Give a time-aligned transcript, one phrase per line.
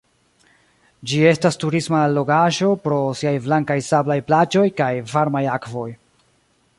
[1.09, 5.89] Ĝi estas turisma allogaĵo pro siaj blankaj sablaj plaĝoj kaj varmaj akvoj.